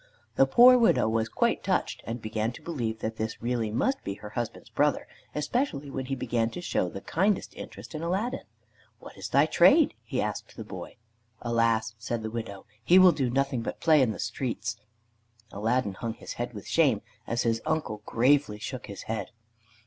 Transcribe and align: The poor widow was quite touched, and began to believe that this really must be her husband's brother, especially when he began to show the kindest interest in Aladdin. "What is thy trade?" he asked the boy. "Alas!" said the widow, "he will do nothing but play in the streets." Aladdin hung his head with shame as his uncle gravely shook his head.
The 0.35 0.47
poor 0.47 0.79
widow 0.79 1.07
was 1.07 1.29
quite 1.29 1.63
touched, 1.63 2.01
and 2.07 2.23
began 2.23 2.51
to 2.53 2.61
believe 2.63 3.01
that 3.01 3.17
this 3.17 3.39
really 3.39 3.69
must 3.69 4.03
be 4.03 4.15
her 4.15 4.31
husband's 4.31 4.71
brother, 4.71 5.07
especially 5.35 5.91
when 5.91 6.07
he 6.07 6.15
began 6.15 6.49
to 6.49 6.59
show 6.59 6.89
the 6.89 7.01
kindest 7.01 7.53
interest 7.53 7.93
in 7.93 8.01
Aladdin. 8.01 8.41
"What 8.97 9.15
is 9.15 9.27
thy 9.29 9.45
trade?" 9.45 9.93
he 10.03 10.19
asked 10.19 10.57
the 10.57 10.63
boy. 10.63 10.95
"Alas!" 11.43 11.93
said 11.99 12.23
the 12.23 12.31
widow, 12.31 12.65
"he 12.83 12.97
will 12.97 13.11
do 13.11 13.29
nothing 13.29 13.61
but 13.61 13.79
play 13.79 14.01
in 14.01 14.11
the 14.11 14.17
streets." 14.17 14.75
Aladdin 15.51 15.93
hung 15.93 16.15
his 16.15 16.33
head 16.33 16.55
with 16.55 16.65
shame 16.65 17.03
as 17.27 17.43
his 17.43 17.61
uncle 17.63 18.01
gravely 18.07 18.57
shook 18.57 18.87
his 18.87 19.03
head. 19.03 19.29